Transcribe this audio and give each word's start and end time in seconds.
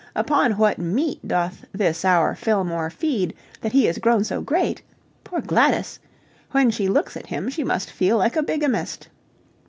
Upon 0.15 0.53
what 0.53 0.79
meat 0.79 1.19
doth 1.27 1.63
this 1.73 2.03
our 2.03 2.33
Fillmore 2.33 2.89
feed 2.89 3.35
that 3.61 3.73
he 3.73 3.87
is 3.87 3.99
grown 3.99 4.23
so 4.23 4.41
great? 4.41 4.81
Poor 5.23 5.41
Gladys! 5.41 5.99
When 6.53 6.71
she 6.71 6.87
looks 6.87 7.15
at 7.15 7.27
him 7.27 7.49
she 7.51 7.63
must 7.63 7.91
feel 7.91 8.17
like 8.17 8.35
a 8.35 8.41
bigamist. 8.41 9.09